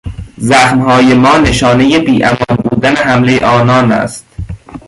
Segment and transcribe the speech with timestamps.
[0.37, 4.25] زخمهای ما نشانهی بیامان بودن حملهی آنان است.